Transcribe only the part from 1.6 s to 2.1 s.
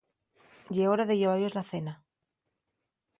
cena.